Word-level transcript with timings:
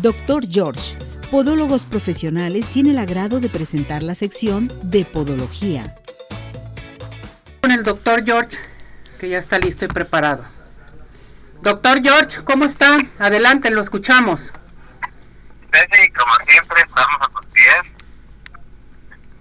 Doctor 0.00 0.44
George, 0.48 0.96
Podólogos 1.28 1.82
Profesionales, 1.82 2.68
tiene 2.68 2.90
el 2.90 2.98
agrado 2.98 3.40
de 3.40 3.48
presentar 3.48 4.04
la 4.04 4.14
sección 4.14 4.70
de 4.84 5.04
Podología. 5.04 5.92
Con 7.60 7.72
el 7.72 7.82
doctor 7.82 8.24
George, 8.24 8.56
que 9.18 9.28
ya 9.28 9.38
está 9.38 9.58
listo 9.58 9.86
y 9.86 9.88
preparado. 9.88 10.44
Doctor 11.62 12.00
George, 12.00 12.44
¿cómo 12.44 12.64
está? 12.64 12.98
Adelante, 13.18 13.70
lo 13.70 13.80
escuchamos. 13.80 14.52
Sí, 15.72 16.10
como 16.12 16.32
siempre, 16.48 16.80
estamos 16.80 17.18
a 17.20 17.28
tus 17.32 17.46
pies. 17.46 17.92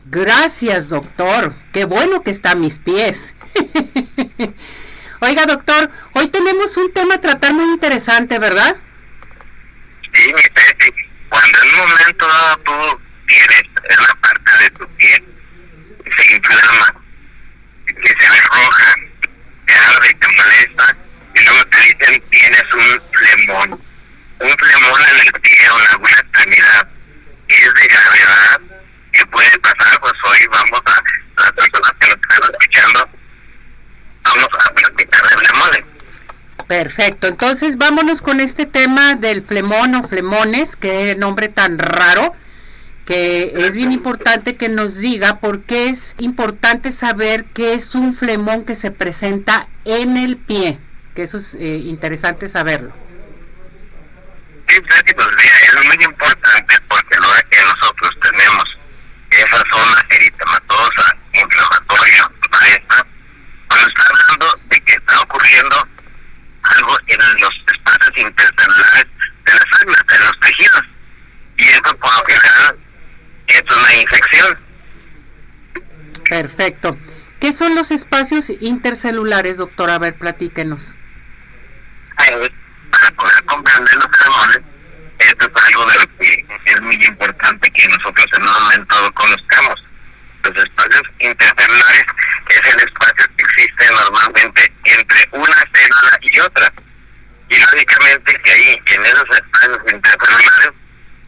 Gracias, 0.05 0.89
doctor. 0.89 1.54
Qué 1.71 1.86
bueno 1.86 2.24
que 2.24 2.32
está 2.32 2.52
a 2.52 2.55
mis 2.55 2.80
pies. 2.80 3.32
Oiga, 5.21 5.46
doctor, 5.46 5.92
hoy 6.16 6.30
tenemos 6.30 6.76
un 6.78 6.92
tema 6.94 7.16
a 7.16 7.21
tratar 7.21 7.54
muy 7.54 7.66
interesante, 7.66 8.39
¿verdad? 8.39 8.78
Sí, 10.18 10.34
mi 10.34 10.42
Ceci, 10.42 10.92
cuando 11.30 11.62
en 11.62 11.74
un 11.76 11.89
momento 11.89 12.28
dado 12.28 12.58
tú 12.62 13.02
tienes 13.28 13.62
en 13.88 14.02
la 14.02 14.16
parte 14.16 14.64
de 14.64 14.70
tu 14.71 14.88
piel, 14.96 15.24
se 16.18 16.36
inflama, 16.36 17.02
que 17.86 18.08
se 18.08 18.30
ve 18.32 18.42
roja, 18.42 18.96
te 19.68 19.74
arde, 19.75 20.14
te 20.16 20.28
molesta, 20.28 20.98
y 21.36 21.44
luego 21.44 21.66
te 21.66 21.78
dicen 21.82 22.24
tienes 22.32 22.64
un 22.74 23.02
flemón. 23.14 23.84
Un 24.39 24.50
flemón 24.58 25.02
en 25.02 25.28
el 25.28 25.42
pie 25.42 25.70
o 25.70 25.80
en 25.80 25.88
alguna 25.88 26.14
extremidad. 26.14 26.89
Es 27.47 27.74
de 27.75 27.88
gravedad 27.88 28.61
que 29.11 29.25
puede 29.28 29.60
pasar, 29.60 30.00
pues 30.00 30.14
hoy 30.24 30.47
vamos 30.50 30.82
a, 30.84 31.44
las 31.44 31.52
personas 31.52 31.92
que 32.00 32.08
nos 32.08 32.16
están 32.16 32.52
escuchando, 32.52 33.09
vamos 34.23 34.50
a 34.66 34.73
platicar 34.73 35.22
de 35.22 35.38
flemones. 35.38 35.84
Perfecto, 36.78 37.26
entonces 37.26 37.80
vámonos 37.80 38.22
con 38.22 38.40
este 38.40 38.67
tema 38.67 39.16
del 39.16 39.42
flemón 39.42 39.95
o 39.95 40.08
flemones, 40.08 40.76
qué 40.76 41.16
nombre 41.17 41.50
tan 41.50 41.80
raro, 41.80 42.36
que 43.03 43.52
es 43.56 43.73
bien 43.73 43.92
importante 43.92 44.58
que 44.58 44.69
nos 44.69 44.95
diga 44.95 45.39
por 45.39 45.64
qué 45.64 45.89
es 45.89 46.14
importante 46.19 46.92
saber 46.92 47.45
qué 47.45 47.73
es 47.73 47.95
un 47.95 48.14
flemón 48.14 48.64
que 48.64 48.75
se 48.75 48.92
presenta 48.92 49.67
en 49.86 50.17
el 50.17 50.38
pie, 50.38 50.78
que 51.16 51.23
eso 51.23 51.39
es 51.39 51.56
eh, 51.56 51.81
interesante 51.84 52.47
saberlo. 52.47 52.94
Sí, 54.67 54.75
Ceci, 54.88 55.16
pues 55.16 55.28
mira, 55.30 55.81
es 55.81 55.84
muy 55.84 56.06
importante 56.06 56.75
porque 56.88 57.16
lo 57.16 57.28
que 57.50 57.59
nosotros 57.59 58.12
tenemos 58.22 58.78
esa 59.31 59.64
zona 59.72 60.06
eritematosa, 60.12 61.17
inflamatoria, 61.34 62.31
maestra, 62.52 63.08
cuando 63.67 63.88
está 63.88 64.03
hablando 64.12 64.59
de 64.69 64.80
que 64.81 64.91
está 64.91 65.22
ocurriendo 65.22 65.86
en 67.08 67.41
los 67.41 67.61
espacios 67.73 68.17
intercelulares 68.17 69.05
de 69.45 69.53
las 69.53 69.66
células, 69.80 70.05
de 70.08 70.19
los 70.19 70.39
tejidos. 70.39 70.83
Y 71.58 71.63
eso 71.67 71.97
por 71.97 72.13
lo 72.13 72.25
general 72.25 72.80
es 73.47 73.63
una 73.75 73.95
infección. 73.95 74.59
Perfecto. 76.30 76.97
¿Qué 77.39 77.53
son 77.53 77.75
los 77.75 77.91
espacios 77.91 78.50
intercelulares, 78.50 79.58
doctor? 79.58 79.89
A 79.89 80.00
ver, 80.00 80.16
platíquenos. 80.17 80.94
Eh, 82.25 82.52
para 82.91 83.11
poder 83.11 83.44
comprender 83.45 83.95
los 83.95 84.05
hormonas, 84.22 84.59
esto 85.19 85.52
es 85.55 85.63
algo 85.66 85.85
de 85.85 85.95
lo 86.00 86.17
que 86.17 86.45
es 86.66 86.81
muy 86.81 86.95
importante 86.95 87.72
que 87.72 87.88
nosotros 87.88 88.25
en 88.35 88.44
un 88.44 88.53
momento 88.53 89.02
lo 89.02 89.13
conozcamos. 89.13 89.83
Los 90.44 90.58
espacios 90.63 91.03
intercelulares 91.19 92.05
es 92.50 92.73
el 92.73 92.88
espacio 92.88 93.25
que 93.35 93.44
existe 93.44 93.85
normalmente 93.91 94.73
entre 94.83 95.30
una 95.31 95.55
célula 95.73 96.19
y 96.22 96.39
otra. 96.39 96.73
Y 97.50 97.59
lógicamente 97.59 98.42
que 98.44 98.52
ahí, 98.52 98.81
en 98.86 99.06
esos 99.06 99.26
espacios 99.30 99.80
intercelulares, 99.92 100.72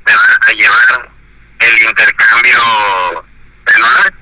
se 0.06 0.16
va 0.16 0.38
a 0.48 0.52
llevar 0.52 1.12
el 1.60 1.88
intercambio 1.88 3.26
celular. 3.66 4.14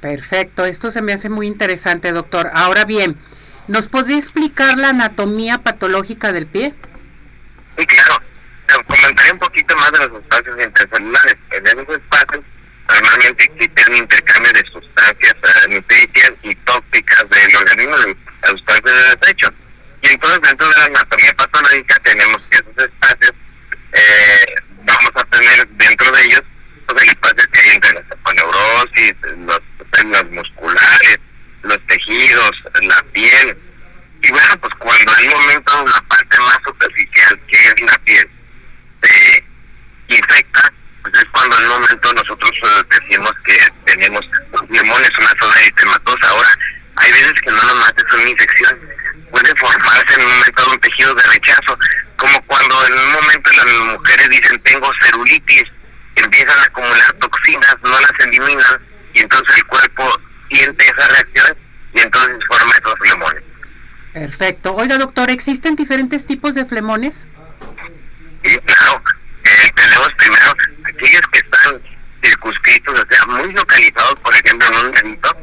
Perfecto, 0.00 0.64
esto 0.64 0.90
se 0.90 1.02
me 1.02 1.12
hace 1.12 1.28
muy 1.28 1.46
interesante, 1.46 2.12
doctor. 2.12 2.50
Ahora 2.54 2.84
bien, 2.84 3.18
¿nos 3.68 3.88
podría 3.88 4.18
explicar 4.18 4.78
la 4.78 4.90
anatomía 4.90 5.58
patológica 5.58 6.32
del 6.32 6.46
pie? 6.46 6.74
Y 7.76 7.86
claro, 7.86 8.22
te 8.66 8.74
comentaré 8.84 9.32
un 9.32 9.38
poquito 9.38 9.76
más 9.76 9.92
de 9.92 10.08
los 10.08 10.22
espacios 10.22 10.58
intercelulares. 10.62 11.36
En 11.50 11.66
esos 11.66 11.88
espacios 11.88 12.44
normalmente 12.88 13.44
existe 13.44 13.90
un 13.90 13.96
intercambio 13.96 14.52
de 14.52 14.64
sustancias 14.72 15.34
eh, 15.34 15.68
nutricias 15.68 16.32
y 16.42 16.54
tóxicas 16.56 17.24
del 17.30 17.56
organismo, 17.56 17.96
de 17.96 18.16
sustancias 18.48 18.94
de 18.94 19.16
desecho. 19.16 19.48
Y 20.02 20.08
entonces 20.08 20.40
dentro 20.42 20.68
de 20.68 20.78
la 20.78 20.84
anatomía 20.86 21.34
patológica 21.34 21.94
tenemos 22.04 22.42
esos 22.50 22.78
espacios, 22.78 23.32
eh, 23.92 24.54
vamos 24.84 25.10
a 25.14 25.24
tener 25.24 25.68
dentro 25.68 26.10
de 26.12 26.24
ellos 26.24 26.42
pues, 26.86 27.02
el 27.02 27.08
espacio 27.10 27.50
que 27.52 27.60
hay 27.60 27.68
entre 27.70 27.92
la 27.92 28.08
saponeurosis, 28.08 29.14
las 29.46 29.60
células 29.92 30.30
musculares, 30.30 31.18
los 31.62 31.86
tejidos, 31.86 32.50
la 32.82 33.02
piel. 33.12 33.58
Y 34.22 34.30
bueno, 34.30 34.56
pues 34.60 34.74
cuando 34.78 35.12
hay 35.12 35.28
momento 35.28 35.84
la 35.86 36.00
parte 36.08 36.38
más 36.40 36.58
superficial, 36.64 37.40
que 37.48 37.56
es 37.56 37.80
la 37.80 37.98
piel, 37.98 38.30
se 39.02 39.44
infecta, 40.08 40.72
pues 41.02 41.14
es 41.14 41.24
cuando 41.32 41.58
en 41.58 41.64
un 41.64 41.80
momento 41.80 42.12
nosotros 42.12 42.50
eh, 42.62 42.82
decimos 43.00 43.32
que 43.44 43.56
tenemos 43.86 44.24
un 44.52 44.66
pulmón, 44.68 45.02
es 45.02 45.18
una 45.18 45.34
zona 45.38 45.60
eritematosa. 45.60 46.28
Ahora, 46.28 46.48
hay 46.96 47.12
veces 47.12 47.32
que 47.42 47.50
no 47.50 47.62
nomás 47.62 47.94
es 47.96 48.14
una 48.14 48.28
infección, 48.28 48.80
puede 49.30 49.54
formarse 49.56 50.14
en 50.14 50.26
un 50.26 50.38
momento 50.38 50.70
un 50.70 50.80
tejido 50.80 51.14
de 51.14 51.22
rechazo, 51.22 51.78
como 52.16 52.40
cuando 52.46 52.86
en 52.86 52.92
un 52.92 53.12
momento 53.12 53.50
las 53.56 53.66
mujeres 53.96 54.28
dicen 54.30 54.60
tengo 54.62 54.92
celulitis, 55.00 55.64
empiezan 56.16 56.58
a 56.58 56.62
acumular 56.64 57.12
toxinas, 57.14 57.76
no 57.82 58.00
las 58.00 58.12
eliminan, 58.20 58.80
y 59.14 59.20
entonces 59.20 59.56
el 59.56 59.64
cuerpo 59.66 60.20
siente 60.50 60.84
esa 60.84 61.08
reacción 61.08 61.56
y 61.94 62.00
entonces 62.00 62.36
forma 62.46 62.72
esos 62.72 62.94
flemones. 62.98 63.42
Perfecto. 64.12 64.74
Oiga, 64.74 64.98
doctor, 64.98 65.30
¿existen 65.30 65.76
diferentes 65.76 66.26
tipos 66.26 66.54
de 66.54 66.64
flemones? 66.64 67.26
Y 68.42 68.56
claro, 68.58 69.02
eh, 69.44 69.70
tenemos 69.74 70.12
primero 70.14 70.54
aquellos 70.84 71.22
que 71.32 71.38
están 71.38 71.80
circunscritos, 72.22 73.00
o 73.00 73.06
sea, 73.08 73.26
muy 73.26 73.52
localizados, 73.52 74.18
por 74.20 74.34
ejemplo, 74.34 74.68
en 74.68 74.86
un 74.86 74.92
dedito, 74.92 75.36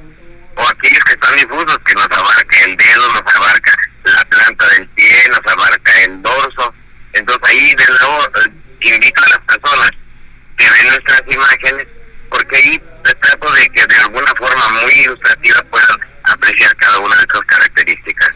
o 0.56 0.70
aquellos 0.70 1.04
están 1.28 1.50
difusos, 1.50 1.80
que 1.86 1.94
nos 1.94 2.06
abarca 2.06 2.60
el 2.66 2.78
dedo, 2.78 3.14
nos 3.14 3.36
abarca 3.36 3.72
la 4.04 4.26
planta 4.26 4.68
del 4.70 4.88
pie, 4.90 5.24
nos 5.30 5.54
abarca 5.54 6.04
el 6.04 6.22
dorso. 6.22 6.74
Entonces 7.14 7.50
ahí 7.50 7.76
de 7.76 7.86
nuevo 7.88 8.24
eh, 8.26 8.94
invito 8.94 9.24
a 9.24 9.30
las 9.30 9.40
personas 9.40 9.92
que 10.58 10.70
ven 10.70 10.88
nuestras 10.88 11.24
imágenes, 11.28 11.88
porque 12.30 12.56
ahí 12.58 12.82
se 13.04 13.16
trata 13.16 13.52
de 13.54 13.70
que 13.70 13.86
de 13.86 13.96
alguna 13.98 14.34
forma 14.38 14.70
muy 14.82 14.92
ilustrativa 14.92 15.62
puedan 15.70 16.00
apreciar 16.24 16.76
cada 16.78 17.00
una 17.00 17.16
de 17.16 17.26
esas 17.30 17.46
características. 17.46 18.30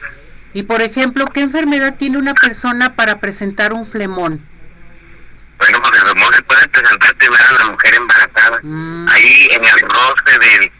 Y 0.53 0.63
por 0.63 0.81
ejemplo, 0.81 1.25
¿qué 1.27 1.41
enfermedad 1.41 1.95
tiene 1.97 2.17
una 2.17 2.33
persona 2.33 2.95
para 2.95 3.19
presentar 3.19 3.73
un 3.73 3.87
flemón? 3.87 4.45
Bueno, 5.57 5.81
pues 5.81 6.01
el 6.01 6.09
flemón 6.09 6.33
se 6.33 6.43
puede 6.43 6.67
presentar 6.67 7.15
primero 7.15 7.43
en 7.51 7.57
la 7.57 7.71
mujer 7.71 7.93
embarazada. 7.93 8.59
Mm. 8.63 9.07
Ahí 9.09 9.49
en 9.51 9.63
el 9.63 9.79
roce 9.79 10.39
del 10.39 10.71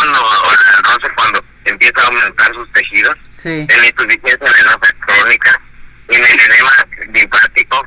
pantalón 0.00 0.14
o, 0.14 0.20
o 0.20 0.92
roce 0.92 1.14
cuando 1.16 1.44
empieza 1.64 2.00
a 2.02 2.06
aumentar 2.06 2.54
sus 2.54 2.72
tejidos. 2.72 3.14
Sí. 3.36 3.48
En 3.48 3.80
la 3.80 3.86
insuficiencia 3.86 4.38
venosa 4.38 4.94
crónica, 5.00 5.60
en 6.08 6.24
el 6.24 6.40
edema 6.40 6.70
linfático, 7.12 7.86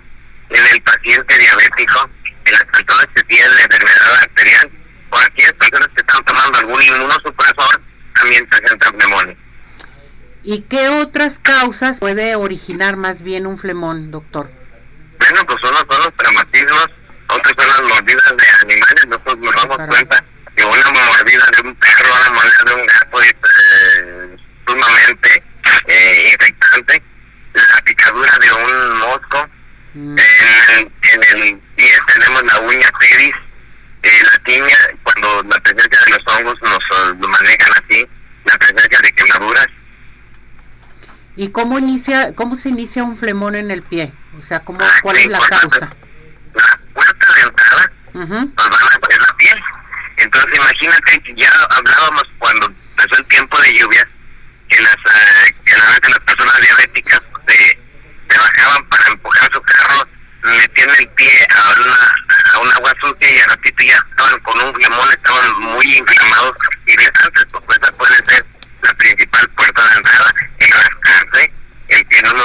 en 0.50 0.66
el 0.68 0.81
paciente 0.81 1.38
diabético, 1.38 2.09
en 2.46 2.52
las 2.52 2.63
personas 2.66 3.07
que 3.16 3.23
tienen 3.23 3.56
la 3.56 3.62
enfermedad 3.62 4.16
arterial 4.22 4.72
o 5.12 5.18
aquellas 5.18 5.53
personas 5.53 5.88
que 5.90 6.02
están 6.02 6.25
tomando 6.25 6.57
algún 6.59 6.81
inmunosupresor 6.81 7.81
también 8.16 8.47
presentan 8.47 9.00
flemones. 9.00 9.38
¿Y 10.44 10.62
qué 10.63 10.90
otras 10.90 11.40
causas 11.40 12.00
puede 12.00 12.35
originar 12.35 12.97
más 12.97 13.22
bien 13.22 13.47
un 13.47 13.58
flemón, 13.58 14.11
doctor? 14.11 14.52
Bueno, 15.20 15.46
pues 15.46 15.64
unos 15.64 15.85
son 15.90 16.03
los 16.03 16.14
traumatismos, 16.17 16.88
otros 17.29 17.53
son 17.58 17.67
las 17.67 17.82
mordidas 17.82 18.34
de 18.38 18.46
animales. 18.61 19.08
Nosotros 19.08 19.38
nos 19.38 19.55
damos 19.55 19.78
cuenta 19.88 20.26
una 20.79 21.03
mordida 21.05 21.46
de 21.55 21.61
un 21.67 21.75
perro, 21.75 22.09
una 22.22 22.29
mordida 22.34 22.64
de 22.66 22.73
un 22.75 22.85
gato 22.87 23.22
es 23.22 23.31
eh, 23.34 24.37
sumamente 24.67 25.43
eh, 25.87 26.29
infectante. 26.34 27.03
La 27.53 27.81
picadura 27.84 28.31
de 28.41 28.52
un 28.53 28.97
mosco. 28.99 29.49
Mm, 29.93 30.17
En, 30.17 30.91
en 31.14 31.23
el 31.43 31.59
pie 31.75 31.91
tenemos 32.16 32.43
la 32.46 32.59
uña 32.61 32.90
pedis, 32.99 33.35
eh, 34.02 34.09
la 34.23 34.43
tiña, 34.43 34.75
cuando 35.03 35.43
la 35.43 35.59
presencia 35.61 35.99
de 36.05 36.11
los 36.11 36.34
hongos 36.35 36.59
nos 36.64 36.79
eh, 36.79 37.16
lo 37.19 37.28
manejan 37.28 37.72
así, 37.73 38.08
la 38.46 38.58
presencia 38.58 38.99
de 39.03 39.11
quemaduras. 39.14 39.67
¿Y 41.35 41.49
cómo 41.49 41.78
inicia, 41.78 42.34
cómo 42.35 42.55
se 42.55 42.69
inicia 42.69 43.03
un 43.03 43.17
flemón 43.17 43.55
en 43.55 43.69
el 43.69 43.84
pie? 43.84 44.11
O 44.37 44.41
sea, 44.41 44.61
¿cómo, 44.61 44.79
Ah, 44.81 44.90
¿cuál 45.03 45.16
sí, 45.17 45.23
es 45.26 45.29
la 45.29 45.40
causa? 45.40 45.90
La 46.55 46.79
puerta 46.93 47.28
de 47.35 47.41
entrada 47.41 47.91
Ujú, 48.16 48.53
pues 48.55 48.69
van 48.69 48.84
a 48.84 48.90
ser 48.90 49.22
la 49.28 49.37
piel. 49.37 49.64
Entonces 50.18 50.56
imagínate 50.56 51.22
ya 51.36 51.52
hablábamos 51.72 52.24
cuando 52.38 52.68
empezó 52.68 53.18
el 53.22 53.26
tiempo 53.28 53.60
de 53.62 53.74
lluvias, 53.74 54.06
que 54.70 54.82
las, 54.82 54.94
eh, 54.96 55.56
que 55.66 55.74
la- 55.78 56.00
que 56.00 56.10
las 56.10 56.20
personas 56.20 56.62
diabéticas 56.62 57.22
se, 57.48 57.80
se 58.30 58.38
bajaban 58.38 58.86
para 58.90 59.08
empujar 59.08 59.50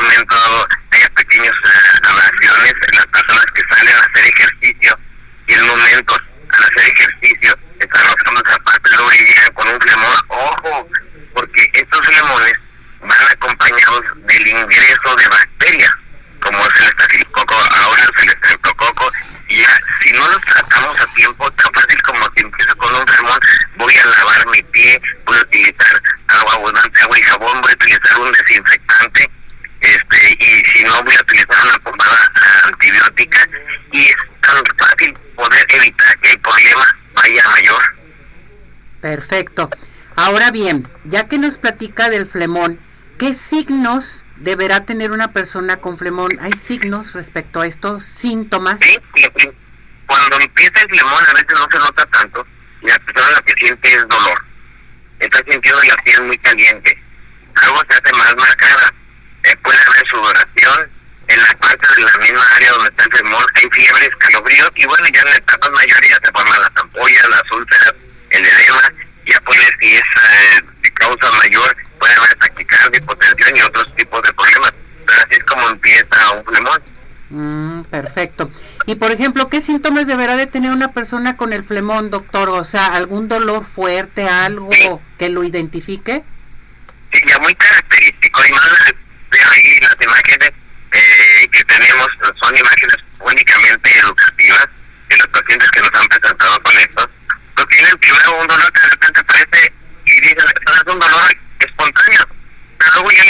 momento 0.03 0.35
dado 0.35 0.69
haya 0.91 1.09
pequeñas 1.11 1.55
eh, 1.55 1.99
abrasiones 2.09 2.73
en 2.89 2.97
las 2.97 3.07
personas 3.07 3.45
que 3.55 3.63
salen 3.71 3.97
a 3.97 4.01
hacer 4.01 4.25
ejercicio 4.27 4.99
y 5.47 5.53
en 5.55 5.67
momentos 5.67 6.19
al 6.51 6.65
hacer 6.65 6.93
ejercicio 6.93 7.59
están 7.81 8.05
rozando 8.05 8.43
esa 8.45 8.59
parte 8.61 8.91
luego 8.91 9.11
llegan 9.25 9.53
con 9.55 9.69
un 9.69 9.81
flemón, 9.81 10.17
ojo, 10.29 10.89
porque 11.35 11.71
estos 11.75 12.07
flemones 12.07 12.53
van 13.01 13.29
acompañados 13.31 14.03
del 14.27 14.49
ingreso 14.49 15.17
de 15.17 15.29
bacterias, 15.29 15.93
como 16.41 16.67
es 16.67 16.81
el 16.81 16.87
estafilococo, 16.89 17.55
ahora 17.55 18.03
es 18.03 18.23
el 18.23 18.29
estreptococo, 18.31 19.13
y 19.49 19.59
ya, 19.59 19.81
si 20.03 20.13
no 20.13 20.27
los 20.29 20.41
tratamos 20.41 21.01
a 21.01 21.07
tiempo, 21.15 21.51
tan 21.53 21.73
fácil 21.73 22.03
como 22.03 22.25
si 22.37 22.43
empiezo 22.43 22.77
con 22.77 22.95
un 22.95 23.07
flemón, 23.07 23.39
voy 23.77 23.97
a 23.97 24.07
lavar 24.07 24.47
mi 24.49 24.63
pie, 24.65 25.01
voy 25.25 25.39
a 25.39 25.43
utilizar 25.43 26.03
agua 26.29 26.55
abundante, 26.55 27.03
agua 27.03 27.19
y 27.19 27.23
jabón, 27.23 27.61
voy 27.61 27.71
a 27.71 27.75
utilizar 27.75 28.19
un 28.19 28.33
desinfectante, 28.33 29.31
este 29.81 30.37
y 30.41 30.65
si 30.65 30.83
no 30.85 31.03
voy 31.05 31.15
a 31.15 31.21
utilizar 31.21 31.65
una 31.65 31.79
pomada 31.79 32.33
y 33.93 34.01
es 34.01 34.17
tan 34.41 34.63
fácil 34.79 35.15
poder 35.35 35.67
evitar 35.69 36.19
que 36.21 36.31
el 36.33 36.41
problema 36.41 36.85
vaya 37.15 37.43
mayor. 37.51 37.83
Perfecto. 39.01 39.71
Ahora 40.17 40.51
bien, 40.51 40.89
ya 41.05 41.29
que 41.29 41.39
nos 41.39 41.59
platica 41.59 42.11
del 42.11 42.27
flemón, 42.27 42.81
¿qué 43.19 43.35
signos 43.35 44.25
deberá 44.37 44.85
tener 44.85 45.13
una 45.13 45.33
persona 45.33 45.77
con 45.77 45.99
flemón? 45.99 46.31
¿Hay 46.41 46.53
signos 46.53 47.13
respecto 47.13 47.61
a 47.61 47.67
estos 47.67 48.05
síntomas? 48.05 48.79
Sí, 48.81 48.99
cuando 50.07 50.41
empieza 50.41 50.81
el 50.83 50.89
flemón 50.89 51.23
a 51.29 51.33
veces 51.33 51.55
no 51.55 51.69
se 51.71 51.79
nota 51.79 52.07
tanto 52.07 52.47
y 52.83 52.89
la 52.89 52.99
persona 52.99 53.31
lo 53.37 53.43
que 53.45 53.53
siente 53.57 53.89
es 53.89 54.09
dolor. 54.09 54.45
Está 55.21 55.39
sintiendo 55.49 55.83
la 55.83 56.03
piel 56.03 56.23
muy 56.23 56.39
caliente. 56.39 57.03
Algo 57.63 57.81
se 57.89 57.97
hace 57.97 58.13
más 58.17 58.37
marcada 58.37 58.95
eh, 59.45 59.57
puede 59.63 59.79
haber 59.79 60.09
sudoración, 60.09 60.91
en 61.29 61.43
la 61.43 61.55
parte 61.59 61.87
de 61.97 62.03
la 62.03 62.19
misma 62.19 62.43
área 62.57 62.73
donde 62.73 62.89
está 62.89 63.05
el 63.05 63.11
flemón 63.11 63.45
hay 63.55 63.69
fiebre, 63.71 64.07
escalofríos 64.07 64.71
y 64.75 64.87
bueno, 64.87 65.07
ya 65.13 65.21
en 65.21 65.29
etapas 65.29 65.71
mayores 65.71 66.09
ya 66.09 66.17
se 66.25 66.33
forman 66.33 66.61
las 66.61 66.71
ampollas, 66.77 67.29
las 67.29 67.53
úlceras, 67.53 67.95
el 68.31 68.47
edema, 68.47 68.83
ya 69.27 69.41
puede, 69.41 69.65
si 69.81 69.95
es 69.95 70.03
eh, 70.03 70.63
de 70.83 70.91
causa 70.93 71.31
mayor, 71.33 71.77
puede 71.99 72.15
haber 72.15 72.35
taquicardia, 72.37 72.99
hipotensión 72.99 73.57
y 73.57 73.61
otros 73.61 73.97
tipos 73.97 74.23
de 74.23 74.33
problemas. 74.33 74.73
Pero 75.07 75.21
así 75.21 75.33
es 75.33 75.45
como 75.45 75.69
empieza 75.69 76.33
un 76.33 76.45
flemón. 76.45 76.83
Mm, 77.31 77.83
perfecto. 77.85 78.51
Y 78.87 78.95
por 78.95 79.11
ejemplo, 79.11 79.49
¿qué 79.51 79.61
síntomas 79.61 80.07
deberá 80.07 80.37
de 80.37 80.47
tener 80.47 80.71
una 80.71 80.93
persona 80.93 81.37
con 81.37 81.53
el 81.53 81.65
flemón, 81.65 82.11
doctor? 82.11 82.49
O 82.49 82.65
sea, 82.65 82.87
¿algún 82.87 83.29
dolor 83.29 83.65
fuerte, 83.65 84.29
algo 84.29 84.71
que 85.19 85.29
lo 85.29 85.45
identifique? 85.45 86.25
Sí, 87.13 87.21
ya 87.27 87.39
muy 87.39 87.55
característico. 87.55 88.41
Y 88.49 88.53
más 88.53 88.95
veo 89.31 89.51
ahí 89.51 89.81
las 89.81 89.97
imágenes 90.01 90.53
eh, 90.93 91.49
que 91.53 91.65
tenemos, 91.65 92.09
son 92.41 92.57
imágenes 92.57 92.97
únicamente 93.21 93.99
educativas 93.99 94.69
de 95.11 95.17
los 95.19 95.27
pacientes 95.27 95.71
que 95.71 95.81
nos 95.81 95.91
han 95.95 96.09
presentado 96.09 96.63
con 96.63 96.79
esto. 96.79 97.11
No 97.59 97.67
tienen 97.67 97.99
primero 97.99 98.41
un 98.41 98.47
dolor 98.47 98.73
que 98.73 98.81
de 98.81 98.89
repente 98.89 99.21
aparece 99.21 99.73
y 100.07 100.21
dicen, 100.21 100.39
es 100.39 100.93
un 100.93 100.99
dolor 100.99 101.37
espontáneo. 101.61 102.27
Pero 102.79 102.93
luego 102.95 103.11
ya 103.11 103.25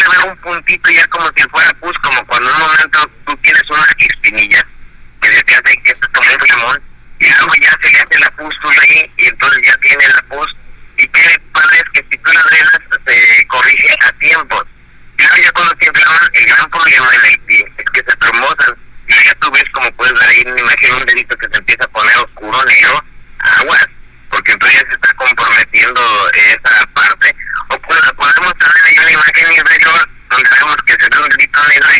puntito 0.69 0.91
ya 0.91 1.07
como 1.09 1.31
si 1.35 1.43
fuera 1.49 1.73
pus, 1.75 1.99
como 2.01 2.27
cuando 2.27 2.49
en 2.51 2.57
un 2.57 2.61
momento 2.63 3.11
tú 3.27 3.37
tienes 3.39 3.63
una 3.71 3.85
espinilla 3.99 4.67
que 5.23 5.33
se 5.33 5.43
te 5.43 5.55
hace 5.55 5.83
que 5.83 5.95
te 5.95 6.09
toma 6.09 6.27
un 6.31 6.47
limón 6.47 6.83
y 7.21 7.29
luego 7.31 7.55
ya 7.61 7.71
se 7.83 7.91
le 7.91 7.99
hace 7.99 8.19
la 8.19 8.31
pústula 8.33 8.83
ahí 8.83 9.13
y 9.17 9.27
entonces 9.27 9.61
ya 9.65 9.77
tiene 9.77 10.09
la 10.09 10.23
pus. 10.29 10.57
Y 10.99 11.07
qué 11.09 11.41
padre 11.53 11.77
es 11.79 11.85
que 11.95 12.07
si 12.11 12.19
tú 12.19 12.33
la 12.33 12.43
drenas 12.43 12.81
se 13.07 13.47
corrige 13.47 13.97
a 14.07 14.13
tiempo 14.19 14.63
Claro, 15.17 15.37
ya 15.43 15.53
cuando 15.53 15.75
se 15.81 15.87
inflaman, 15.87 16.31
el 16.33 16.45
gran 16.47 16.71
problema 16.71 17.09
en 17.13 17.25
el 17.25 17.73
es 17.77 17.91
que 17.93 18.05
se 18.09 18.17
promotan. 18.19 18.77
Y 19.09 19.25
ya 19.25 19.35
tú 19.35 19.51
ves 19.51 19.65
como 19.73 19.91
puedes 19.97 20.15
ver 20.15 20.29
ahí 20.29 20.45
una 20.47 20.61
imagen, 20.61 20.95
un 20.95 21.07
dedito 21.07 21.37
que 21.39 21.49
se 21.49 21.59
empieza 21.59 21.85
a 21.85 21.89
poner 21.89 22.17
oscuro, 22.19 22.65
negro, 22.65 23.05
aguas, 23.41 23.87
porque 24.31 24.53
entonces 24.53 24.81
ya 24.81 24.89
se 24.89 24.95
está 24.95 25.15
comprometiendo 25.15 26.31
esa 26.35 26.87
parte. 26.95 27.35
O 27.71 27.81
podemos 27.81 28.55
tener 28.59 28.85
ahí 28.85 28.99
una 28.99 29.11
imagen 29.11 29.53
inferior 29.53 30.09
donde 30.31 30.51
vemos 30.51 30.77
que 30.87 30.93
se 30.93 31.09
ve 31.09 31.19
un 31.19 31.31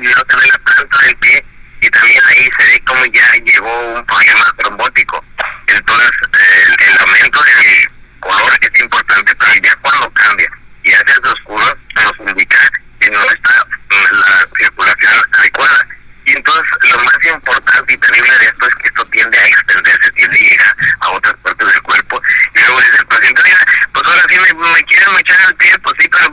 no 0.01 0.11
se 0.11 0.49
la 0.49 0.59
planta 0.65 0.99
del 0.99 1.17
pie 1.17 1.45
y 1.81 1.89
también 1.91 2.21
ahí 2.29 2.49
se 2.59 2.65
ve 2.67 2.85
como 2.85 3.05
ya 3.07 3.33
llegó 3.45 3.95
un 3.95 4.07
problema 4.07 4.45
trombótico. 4.59 5.25
Entonces, 5.67 6.11
el, 6.33 6.89
el 6.89 6.99
aumento 6.99 7.41
del 7.43 7.89
color 8.21 8.53
es 8.61 8.81
importante, 8.81 9.35
pero 9.37 9.53
ya 9.63 9.75
cuando 9.77 10.11
cambia 10.13 10.51
y 10.83 10.93
hace 10.93 11.19
oscuro, 11.23 11.77
nos 11.95 12.31
indica 12.31 12.59
que 13.01 13.11
no 13.11 13.23
está 13.23 13.67
la 13.91 14.49
circulación 14.59 15.23
adecuada. 15.39 15.87
Y 16.25 16.33
entonces 16.33 16.65
lo 16.93 17.03
más 17.05 17.19
importante 17.25 17.95
y 17.95 17.97
terrible 17.97 18.39
de 18.39 18.45
esto 18.47 18.69
es 18.69 18.75
que 18.75 18.89
esto 18.89 19.05
tiende 19.07 19.39
a 19.39 19.47
extenderse, 19.47 20.11
tiende 20.13 20.37
a 20.37 20.43
llegar 20.43 20.77
a 21.01 21.11
otras 21.11 21.35
partes 21.43 21.73
del 21.73 21.83
cuerpo. 21.83 22.23
Y 22.55 22.61
luego 22.61 22.81
dice 22.81 22.97
el 22.99 23.07
paciente, 23.07 23.43
mira, 23.45 23.59
pues 23.95 24.07
ahora 24.07 24.23
sí 24.29 24.37
me, 24.39 24.73
me 24.73 24.85
quieren 24.85 25.19
echar 25.19 25.49
el 25.49 25.55
pie, 25.57 25.79
pues 25.79 25.95
sí, 25.99 26.09
pero 26.11 26.28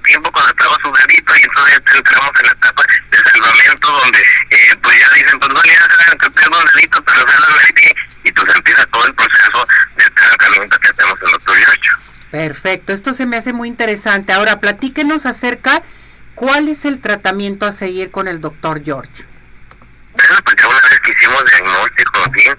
tiempo 0.00 0.30
cuando 0.32 0.50
estaba 0.50 0.76
sudadito 0.82 1.34
y 1.36 1.42
entonces 1.42 1.82
entramos 1.94 2.30
en 2.40 2.46
la 2.46 2.52
etapa 2.52 2.82
de 3.10 3.18
salvamento 3.18 3.92
donde 3.92 4.18
eh, 4.50 4.76
pues 4.82 4.98
ya 4.98 5.08
dicen, 5.14 5.38
pues 5.38 5.52
no 5.52 5.62
le 5.62 5.76
hagan 5.76 6.18
que 6.18 6.30
tengo 6.30 6.58
un 6.58 6.64
dedito, 6.74 7.04
pero 7.04 7.18
sálvame 7.20 7.62
el 7.68 7.74
pie. 7.74 7.96
Y 8.24 8.28
entonces 8.28 8.56
empieza 8.56 8.86
todo 8.86 9.06
el 9.06 9.14
proceso 9.14 9.66
de 9.96 10.10
tratamiento 10.10 10.78
que 10.78 10.88
hacemos 10.88 11.18
en 11.22 11.30
Doctor 11.30 11.58
Yocho. 11.58 11.92
Perfecto, 12.30 12.92
esto 12.92 13.14
se 13.14 13.26
me 13.26 13.36
hace 13.36 13.52
muy 13.52 13.68
interesante. 13.68 14.32
Ahora, 14.32 14.60
platíquenos 14.60 15.26
acerca 15.26 15.82
cuál 16.34 16.68
es 16.68 16.84
el 16.84 17.00
tratamiento 17.00 17.66
a 17.66 17.72
seguir 17.72 18.10
con 18.10 18.28
el 18.28 18.40
doctor 18.40 18.82
George. 18.84 19.24
Bueno, 20.14 20.36
pues 20.44 20.56
ya 20.56 20.68
una 20.68 20.76
vez 20.76 21.00
que 21.00 21.12
hicimos 21.12 21.44
diagnóstico, 21.44 22.22
pues 22.32 22.56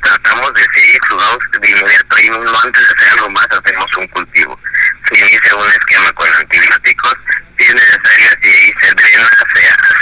tratamos 0.00 0.52
de 0.54 0.62
seguir 0.74 0.96
exudados 0.96 1.38
de 1.60 1.70
inmediato 1.70 2.18
y 2.20 2.30
no 2.30 2.60
antes 2.60 2.88
de 2.88 2.94
hacer 2.94 3.18
algo 3.18 3.30
más 3.30 3.46
hacemos 3.50 3.96
un 3.96 4.08
cultivo. 4.08 4.58
Se 5.08 5.18
inicia 5.18 5.56
un 5.56 5.68
esquema 5.68 6.12
con 6.12 6.32
antibióticos, 6.34 7.14
si 7.58 7.64
es 7.64 7.74
necesario, 7.74 8.28
se, 8.42 8.88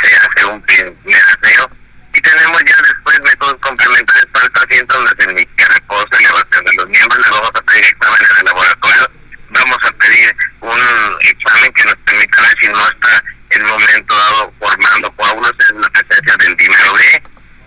se 0.09 0.17
hace 0.17 0.45
un 0.47 0.63
primer 0.63 1.23
aseo 1.43 1.71
y 2.13 2.21
tenemos 2.21 2.61
ya 2.67 2.77
después 2.83 3.21
métodos 3.21 3.57
complementarios 3.61 4.27
para 4.33 4.45
el 4.45 4.53
paciente 4.53 4.95
donde 4.95 5.13
se 5.19 5.31
indica 5.31 5.69
reposo, 5.69 6.09
elevación 6.19 6.65
de 6.65 6.73
los 6.77 6.89
miembros, 6.89 7.25
le 7.25 7.31
vamos 7.31 7.51
a 7.55 7.63
pedir 7.63 7.85
exámenes 7.85 8.29
de 8.37 8.43
laboratorio, 8.45 9.11
vamos 9.51 9.79
a 9.83 9.93
pedir 9.93 10.37
un 10.61 10.79
examen 11.21 11.73
que 11.73 11.85
nos 11.85 11.97
permita 11.97 12.43
ver 12.43 12.57
si 12.61 12.69
no 12.69 12.89
está 12.89 13.25
en 13.51 13.63
el 13.63 13.69
momento 13.69 14.17
dado 14.17 14.53
formando 14.59 15.11
coágulos 15.13 15.53
en 15.71 15.81
la 15.81 15.91
presencia 15.91 16.37
del 16.39 16.57
dinero 16.57 16.93
B, 16.95 17.23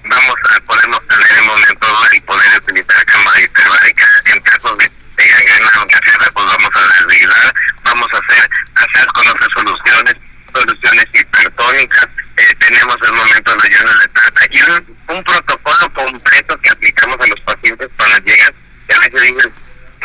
vamos 0.05 0.35
a 0.49 0.59
podemos 0.61 1.07
tener 1.07 1.31
en 1.31 1.37
el 1.37 1.45
momento 1.45 1.87
dado 1.87 2.07
y 2.11 2.21
poder 2.21 2.57
utilizar 2.57 3.05
cámara 3.05 3.41
hiperbárica 3.41 4.07
en 4.25 4.41
caso 4.41 4.75
de, 4.75 4.91
de 5.17 5.27
gangrena 5.27 5.69
gaseosa, 5.89 6.31
pues 6.33 6.45
vamos 6.45 6.69
a 6.73 7.07
desviar, 7.07 7.53
vamos 7.83 8.07
a 8.13 8.17
hacer 8.17 8.49
hacer 8.75 9.07
con 9.07 9.27
otras 9.27 9.49
soluciones, 9.53 10.15
soluciones 10.53 11.05
hipertónicas, 11.13 12.07
eh, 12.35 12.55
tenemos 12.55 12.97
el 13.03 13.13
momento 13.13 13.55
de 13.55 13.67
ayuno 13.67 13.91
de 13.99 14.09
plata 14.09 14.41
y 14.49 14.61
un, 14.63 14.97
un, 15.09 15.23
protocolo 15.23 15.93
completo 15.93 16.59
que 16.61 16.69
aplicamos 16.69 17.17
a 17.19 17.27
los 17.27 17.39
pacientes 17.41 17.89
cuando 17.95 18.17
llegan, 18.25 18.53
que 18.87 18.95
a 18.95 18.99
veces 18.99 19.21
dicen, 19.21 19.53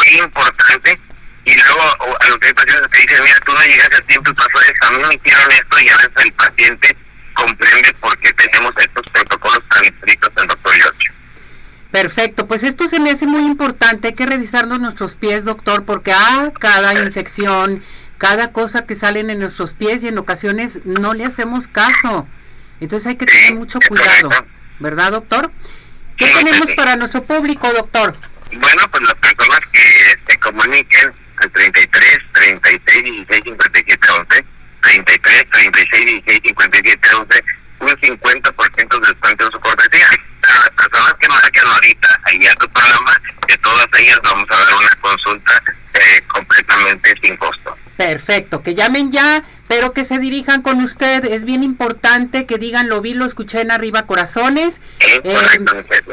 qué 0.02 0.16
importante, 0.18 1.00
y 1.46 1.54
luego 1.56 2.16
a 2.20 2.28
los 2.28 2.38
que 2.38 2.48
hay 2.48 2.52
pacientes 2.52 2.88
que 2.88 3.00
dicen, 3.00 3.24
mira, 3.24 3.36
tú 3.46 3.47
no 3.58 3.64
llegaste 3.64 3.96
a 3.96 4.06
tiempo 4.06 4.30
y 4.30 4.34
pasó 4.34 4.60
eso, 4.60 4.72
a 4.86 4.90
mí 4.92 4.98
me 5.08 5.14
hicieron 5.14 5.52
esto 5.52 5.80
y 5.80 5.88
a 5.88 5.96
veces 5.96 6.12
el 6.24 6.32
paciente 6.32 6.96
comprende 7.34 7.92
por 8.00 8.18
qué 8.18 8.32
tenemos 8.32 8.72
estos 8.78 9.04
protocolos 9.12 9.62
tan 9.68 9.84
estrictos 9.84 10.32
en 10.36 10.48
Doctor 10.48 10.74
Yocho. 10.74 11.12
Perfecto, 11.90 12.46
pues 12.46 12.64
esto 12.64 12.88
se 12.88 13.00
me 13.00 13.10
hace 13.10 13.26
muy 13.26 13.44
importante, 13.44 14.08
hay 14.08 14.14
que 14.14 14.26
revisarnos 14.26 14.78
nuestros 14.80 15.14
pies, 15.14 15.44
doctor, 15.44 15.84
porque 15.84 16.12
a 16.12 16.52
cada 16.58 16.94
infección, 17.02 17.82
cada 18.18 18.52
cosa 18.52 18.84
que 18.84 18.94
salen 18.94 19.30
en 19.30 19.38
nuestros 19.38 19.72
pies 19.72 20.04
y 20.04 20.08
en 20.08 20.18
ocasiones 20.18 20.80
no 20.84 21.14
le 21.14 21.24
hacemos 21.24 21.66
caso. 21.66 22.28
Entonces 22.80 23.06
hay 23.06 23.16
que 23.16 23.26
tener 23.26 23.54
mucho 23.54 23.78
cuidado, 23.80 24.28
¿verdad, 24.78 25.12
doctor? 25.12 25.50
¿Qué 26.16 26.26
tenemos 26.26 26.70
para 26.76 26.96
nuestro 26.96 27.24
público, 27.24 27.72
doctor? 27.72 28.14
Bueno, 28.52 28.82
pues 28.90 29.02
las 29.02 29.14
personas 29.14 29.60
que 29.72 29.80
se 30.28 30.38
comuniquen 30.40 31.12
al 31.40 31.50
33 31.52 32.18
36 32.32 33.04
16 33.04 33.42
57 33.44 34.12
11, 34.12 34.44
33 34.82 35.50
36 35.50 36.04
16 36.06 36.40
57 36.44 37.14
11, 37.14 37.44
un 37.80 37.88
50% 37.88 39.00
de 39.00 39.08
descuento 39.08 39.46
en 39.46 39.52
su 39.52 39.60
cortesía. 39.60 40.06
A 40.42 40.54
las 40.54 40.70
personas 40.70 41.14
que 41.20 41.28
marquen 41.28 41.66
ahorita 41.66 42.20
ahí 42.24 42.46
a 42.46 42.54
tu 42.54 42.68
programa, 42.70 43.12
de 43.46 43.56
todas 43.58 43.86
ellas 43.98 44.18
vamos 44.22 44.46
a 44.50 44.56
dar 44.56 44.76
una 44.76 44.94
consulta 45.00 45.62
eh, 45.94 46.22
completamente 46.28 47.14
sin 47.22 47.36
costo. 47.36 47.77
Perfecto, 47.98 48.62
que 48.62 48.76
llamen 48.76 49.10
ya, 49.10 49.42
pero 49.66 49.92
que 49.92 50.04
se 50.04 50.20
dirijan 50.20 50.62
con 50.62 50.80
usted. 50.84 51.24
Es 51.24 51.44
bien 51.44 51.64
importante 51.64 52.46
que 52.46 52.56
digan, 52.56 52.88
lo 52.88 53.00
vi, 53.00 53.12
lo 53.12 53.24
escuché 53.24 53.60
en 53.60 53.72
arriba 53.72 54.06
corazones. 54.06 54.80
Eh, 55.00 55.20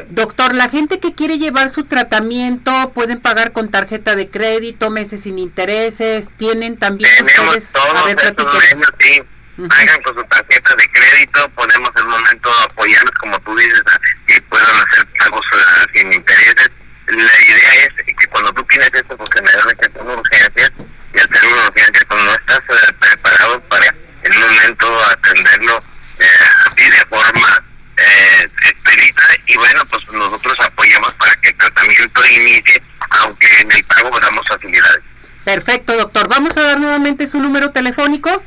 doctor, 0.09 0.55
la 0.55 0.67
gente 0.67 0.99
que 0.99 1.13
quiere 1.13 1.37
llevar 1.37 1.69
su 1.69 1.83
tratamiento, 1.83 2.91
pueden 2.95 3.21
pagar 3.21 3.51
con 3.51 3.69
tarjeta 3.69 4.15
de 4.15 4.31
crédito, 4.31 4.89
meses 4.89 5.21
sin 5.21 5.37
intereses, 5.37 6.31
tienen 6.37 6.79
también 6.79 7.11
Tenemos 7.23 7.57
ustedes... 7.57 7.71
todos 7.71 8.01
a 8.01 8.05
ver, 8.05 8.19
estos 8.19 8.53
medios, 8.53 8.91
sí. 8.99 9.21
pagan 9.69 10.01
con 10.01 10.15
su 10.15 10.23
tarjeta 10.23 10.75
de 10.75 10.91
crédito, 10.91 11.49
podemos 11.49 11.91
en 11.97 12.01
el 12.01 12.07
momento 12.07 12.49
apoyarlos, 12.63 13.13
como 13.19 13.39
tú 13.41 13.55
dices, 13.57 13.83
y 14.27 14.41
puedan 14.41 14.75
hacer 14.87 15.07
pagos 15.19 15.45
uh, 15.53 15.97
sin 15.97 16.11
intereses. 16.11 16.71
La 17.05 17.15
idea 17.15 17.85
es 17.85 18.15
que 18.17 18.27
cuando 18.31 18.51
tú 18.53 18.63
tienes 18.63 18.89
esto, 18.91 19.15
porque 19.15 19.37
generalmente 19.37 19.91
son 19.95 20.09
urgencias, 20.09 20.71
y 21.13 21.19
al 21.19 21.29
ser 21.29 21.47
una 21.53 21.67
urgencia, 21.67 22.05
cuando 22.09 22.25
no 22.25 22.33
estás 22.33 22.59
uh, 22.67 22.93
preparado 22.99 23.61
para 23.69 23.95
en 24.23 24.35
un 24.35 24.41
momento 24.41 25.05
atenderlo 25.05 25.83
eh, 26.19 26.25
así 26.65 26.89
de 26.89 27.05
forma 27.05 27.63
eh, 27.95 28.49
expedita, 28.63 29.23
y 29.45 29.55
bueno, 29.55 29.85
pues 29.85 30.03
nosotros 30.11 30.59
apoyamos 30.59 31.13
para 31.13 31.33
que 31.37 31.49
el 31.49 31.57
tratamiento 31.57 32.24
inicie, 32.35 32.81
aunque 33.21 33.47
en 33.61 33.71
el 33.71 33.83
pago 33.85 34.19
damos 34.19 34.47
facilidades. 34.47 35.03
Perfecto, 35.43 35.95
doctor. 35.95 36.27
Vamos 36.27 36.57
a 36.57 36.63
dar 36.63 36.79
nuevamente 36.79 37.27
su 37.27 37.39
número 37.39 37.71
telefónico. 37.71 38.43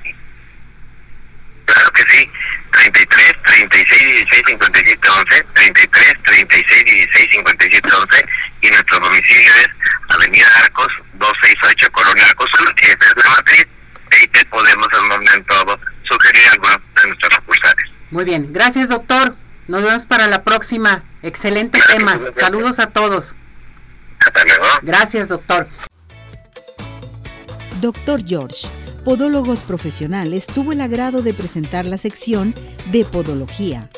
Claro 1.64 1.90
que 1.92 2.02
sí, 2.08 2.30
33 2.72 3.32
36 3.44 4.02
16 4.02 4.42
57 4.46 5.08
11, 5.08 5.46
33 5.54 6.14
36 6.24 6.84
16 6.84 7.30
57 7.30 7.88
11 7.94 8.26
y 8.62 8.68
nuestro 8.68 8.98
domicilio 9.00 9.52
es 9.60 9.68
Avenida 10.08 10.46
Arcos 10.62 10.88
268 11.14 11.92
Colonia 11.92 12.24
Arcos 12.24 12.50
esa 12.54 12.94
es 12.94 13.24
la 13.24 13.30
matriz, 13.30 13.66
ahí 14.12 14.26
te 14.28 14.44
podemos 14.46 14.88
en 14.92 15.00
un 15.00 15.08
momento 15.08 15.80
sugerir 16.04 16.42
algunos 16.52 16.78
de 16.96 17.08
nuestros 17.08 17.34
sucursales. 17.34 17.90
Muy 18.10 18.24
bien, 18.24 18.52
gracias 18.52 18.88
doctor, 18.88 19.36
nos 19.66 19.82
vemos 19.82 20.06
para 20.06 20.26
la 20.26 20.42
próxima, 20.44 21.02
excelente 21.22 21.80
tema, 21.86 22.18
saludos 22.34 22.78
a 22.78 22.86
todos. 22.86 23.34
Gracias 24.82 25.28
doctor. 25.28 25.68
Dr. 27.80 28.24
George, 28.24 28.66
Podólogos 29.04 29.60
Profesionales, 29.60 30.46
tuvo 30.46 30.72
el 30.72 30.80
agrado 30.80 31.22
de 31.22 31.32
presentar 31.34 31.84
la 31.84 31.98
sección 31.98 32.54
de 32.90 33.04
Podología. 33.04 33.88